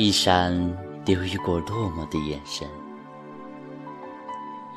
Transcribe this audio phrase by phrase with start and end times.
[0.00, 0.54] 一闪
[1.04, 2.68] 流于过落寞的眼神，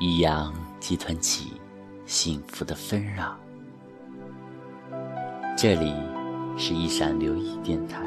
[0.00, 1.52] 一样集团起
[2.06, 3.38] 幸福的纷扰。
[5.56, 5.94] 这里
[6.58, 8.02] 是一闪留意电台，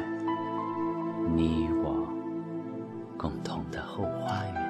[1.34, 2.06] 你我
[3.16, 4.66] 共同的后花园。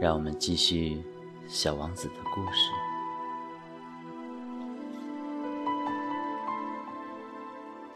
[0.00, 1.04] 让我们继续
[1.48, 2.70] 小王子的故事。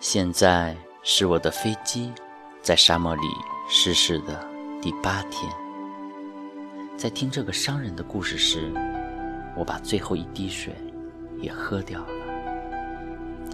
[0.00, 2.12] 现在是我的飞机
[2.62, 3.26] 在沙漠里
[3.68, 4.48] 失事的
[4.80, 5.52] 第八天。
[6.96, 8.72] 在听这个商人的故事时，
[9.56, 10.72] 我把最后一滴水
[11.38, 12.06] 也喝掉了。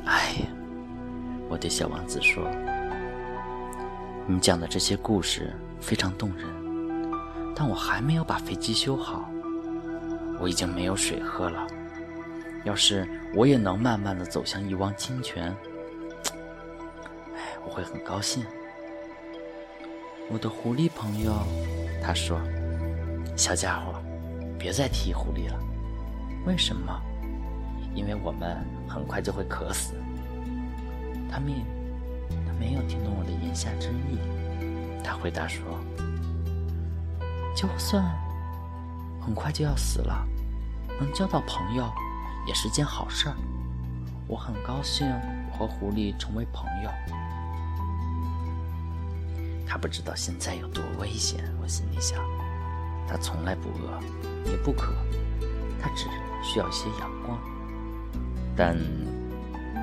[0.04, 0.46] 哎呀，
[1.48, 2.46] 我对小王子说
[4.28, 6.46] ：“你讲的这些故事非常动人，
[7.56, 9.30] 但我还没有把飞机修好，
[10.38, 11.66] 我已经没有水喝了。
[12.64, 15.50] 要是我也能慢慢的走向一汪清泉。”
[17.66, 18.44] 我会很高兴。
[20.30, 21.32] 我的狐狸朋友，
[22.02, 22.40] 他说
[23.36, 23.94] ：“小家伙，
[24.58, 25.58] 别再提狐狸了。
[26.46, 27.00] 为什么？
[27.94, 28.56] 因为我们
[28.88, 29.94] 很快就会渴死。”
[31.30, 31.64] 他没，
[32.46, 34.18] 他没有听懂我的言下之意。
[35.02, 35.62] 他回答说
[37.54, 38.04] ：“就算
[39.20, 40.26] 很快就要死了，
[40.98, 41.90] 能交到朋友
[42.46, 43.34] 也是件好事儿。
[44.26, 45.06] 我很高兴
[45.50, 46.90] 我和狐狸成为朋友。”
[49.66, 52.18] 他不知道现在有多危险，我心里想。
[53.08, 54.00] 他从来不饿，
[54.50, 54.92] 也不渴，
[55.80, 56.04] 他只
[56.42, 57.38] 需要一些阳光。
[58.56, 58.76] 但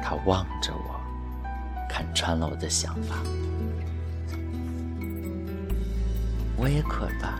[0.02, 0.99] 他望着我，
[1.89, 3.17] 看穿了我的想法。
[6.57, 7.39] 我也渴了，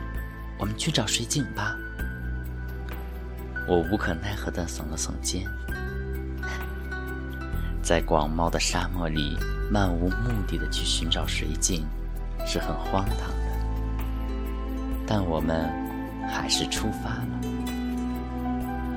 [0.58, 1.76] 我们去找水井吧。
[3.68, 5.48] 我无可奈何的耸了耸肩。
[7.82, 9.38] 在广袤的沙漠里，
[9.72, 11.86] 漫无目的的去寻找水井。
[12.46, 13.36] 是很荒唐的，
[15.08, 15.70] 但我们
[16.28, 17.42] 还是出发了。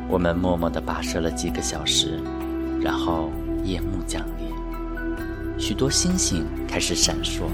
[0.09, 2.21] 我们默默地跋涉了几个小时，
[2.81, 3.31] 然后
[3.63, 4.53] 夜幕降临，
[5.59, 7.45] 许多星星开始闪烁。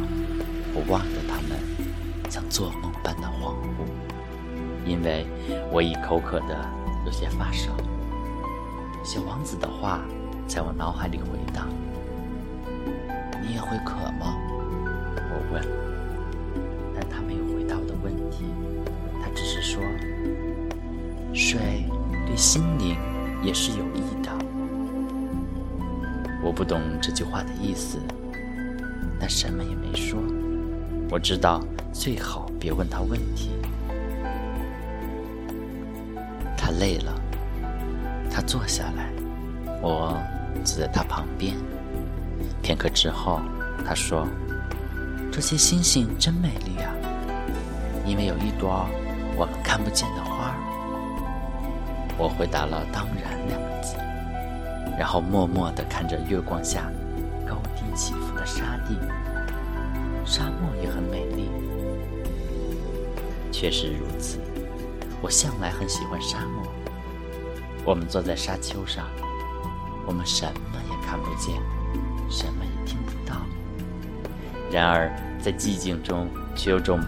[0.75, 1.59] 我望着它们，
[2.29, 3.87] 像做梦般的恍惚，
[4.87, 5.27] 因为
[5.71, 6.69] 我已口渴的
[7.07, 7.73] 有些发烧。
[9.03, 10.01] 小王子的话
[10.47, 11.69] 在我脑海里回荡
[13.43, 14.37] ：“你也会渴吗？”
[15.33, 15.63] 我问，
[19.23, 19.83] 他只是说
[21.35, 21.59] ：“水
[22.27, 22.97] 对心灵
[23.43, 24.31] 也是有益的。”
[26.43, 27.99] 我不懂这句话的意思，
[29.19, 30.19] 但什么也没说。
[31.11, 31.61] 我知道
[31.93, 33.51] 最好别问他问题。
[36.57, 37.15] 他累了，
[38.31, 39.11] 他坐下来，
[39.83, 40.19] 我
[40.65, 41.55] 坐在他旁边。
[42.63, 43.41] 片刻之后，
[43.87, 44.27] 他说。
[45.33, 46.93] 这些星星真美丽啊！
[48.11, 48.89] 因为有一朵
[49.37, 50.53] 我们看不见的花。
[52.19, 53.95] 我回答了“当然”两个字，
[54.99, 56.91] 然后默默地看着月光下
[57.47, 58.99] 高低起伏的沙地。
[60.25, 61.49] 沙漠也很美丽，
[63.53, 64.41] 确实如此。
[65.23, 66.67] 我向来很喜欢沙漠。
[67.85, 69.07] 我们坐在沙丘上，
[70.05, 71.55] 我们什么也看不见，
[72.29, 73.37] 什么也听不到。
[74.69, 75.09] 然而，
[75.41, 77.01] 在寂静中，却有种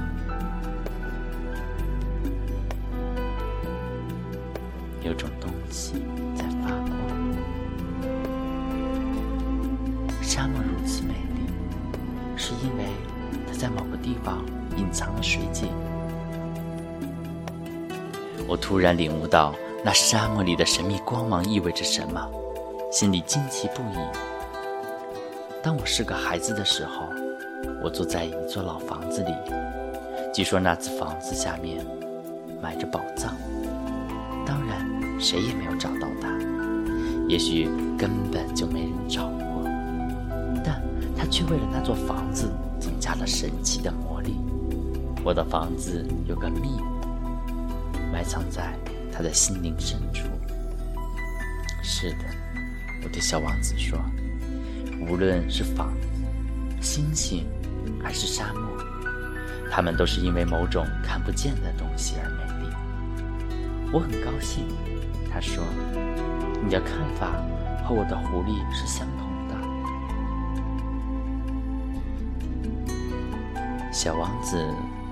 [5.04, 5.94] 有种东西
[6.36, 6.90] 在发光。
[10.20, 11.46] 沙漠如此美丽，
[12.36, 12.84] 是因为
[13.46, 14.44] 它在某个地方
[14.76, 15.68] 隐藏了水井。
[18.46, 19.54] 我突然领悟到，
[19.84, 22.30] 那沙漠里的神秘光芒意味着什么，
[22.90, 23.98] 心里惊奇不已。
[25.62, 27.06] 当我是个孩子的时候。
[27.80, 29.32] 我坐在一座老房子里，
[30.32, 31.84] 据说那座房子下面
[32.60, 33.36] 埋着宝藏，
[35.22, 36.36] 谁也没有找到它，
[37.28, 39.62] 也许根本就没人找过，
[40.64, 40.82] 但
[41.16, 44.36] 它却为了那座房子增加了神奇的魔力。
[45.24, 46.80] 我的房子有个秘密，
[48.12, 48.74] 埋藏在
[49.12, 50.24] 他的心灵深处。
[51.82, 52.24] 是的，
[53.04, 53.98] 我对小王子说，
[55.08, 56.08] 无论是房子、
[56.80, 57.46] 星星。
[58.00, 58.62] 还是沙漠，
[59.70, 62.72] 它们都是因为某种看不见的东西而美丽。
[63.92, 64.64] 我很高兴，
[65.32, 65.64] 他说
[66.62, 67.32] ：“你的看法
[67.84, 69.54] 和我的狐狸是相同的。”
[73.90, 74.62] 小王子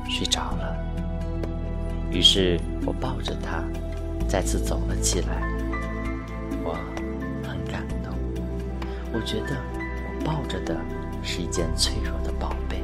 [0.09, 0.77] 睡着了，
[2.11, 3.63] 于是我抱着他
[4.29, 5.43] 再次走了起来。
[6.63, 6.75] 我
[7.43, 8.13] 很感动，
[9.13, 9.57] 我觉得
[10.05, 10.77] 我抱着的
[11.23, 12.83] 是一件脆弱的宝贝。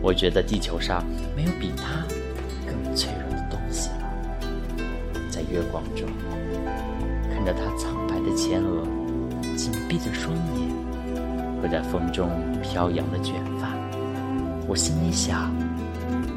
[0.00, 1.04] 我觉得地球上
[1.34, 2.06] 没有比它
[2.64, 3.90] 更脆弱的东西。
[5.50, 6.08] 月光中，
[7.32, 8.86] 看着他苍白的前额、
[9.56, 10.70] 紧闭的双眼
[11.60, 12.28] 和在风中
[12.62, 13.74] 飘扬的卷发，
[14.66, 15.52] 我心里想：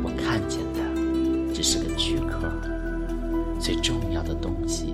[0.04, 0.80] 我看见的
[1.54, 2.52] 只是个躯壳，
[3.60, 4.94] 最重要的东西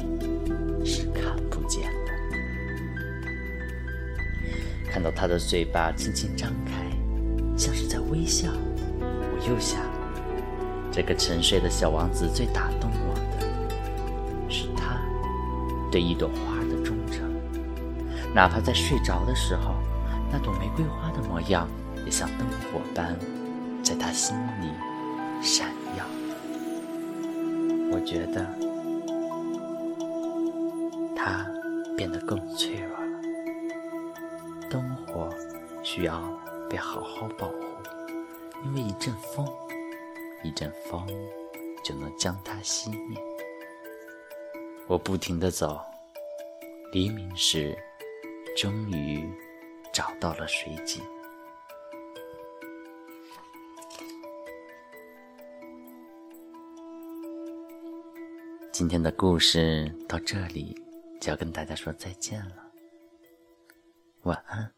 [0.83, 2.11] 是看不见的。
[4.91, 6.85] 看到他的嘴巴轻轻张开。
[7.59, 8.51] 像是在微笑，
[9.01, 9.81] 我又想，
[10.91, 13.06] 这个沉睡的小王子最打动我，
[15.91, 17.33] 对一朵花的忠诚，
[18.33, 19.75] 哪怕在睡着的时候，
[20.31, 21.67] 那朵玫瑰花的模样
[22.05, 23.17] 也像灯火般
[23.83, 24.69] 在他心里
[25.41, 26.05] 闪耀。
[27.91, 28.45] 我觉得
[31.15, 31.45] 他
[31.95, 33.19] 变得更脆弱了，
[34.69, 35.29] 灯火
[35.83, 36.21] 需要。
[36.69, 37.55] 被好好保护，
[38.65, 39.47] 因为一阵风，
[40.43, 41.07] 一阵风
[41.81, 43.17] 就能将它熄灭。
[44.87, 45.81] 我不停地走，
[46.93, 47.77] 黎明时，
[48.55, 49.29] 终于
[49.91, 51.03] 找到了水井。
[58.71, 60.73] 今天的故事到这里
[61.19, 62.71] 就要跟大家说再见了，
[64.21, 64.76] 晚安。